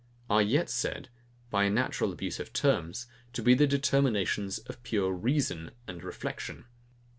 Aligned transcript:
are 0.31 0.41
yet 0.41 0.67
said, 0.67 1.09
by 1.51 1.63
a 1.65 1.69
natural 1.69 2.11
abuse 2.11 2.39
of 2.39 2.51
terms, 2.53 3.05
to 3.33 3.43
be 3.43 3.53
the 3.53 3.67
determinations 3.67 4.57
of 4.57 4.81
pure 4.81 5.11
REASON 5.13 5.69
and 5.87 6.03
reflection. 6.03 6.65